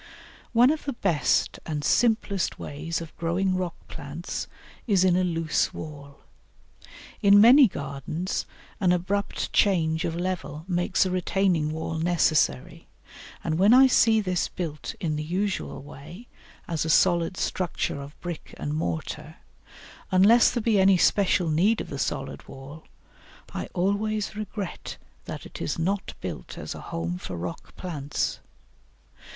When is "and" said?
1.63-1.83, 13.43-13.59, 18.57-18.73